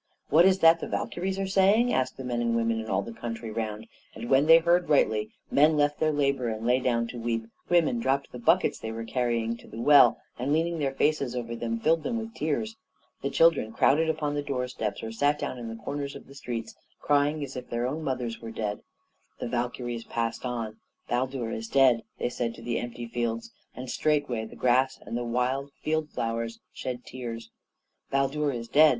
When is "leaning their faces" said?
10.53-11.35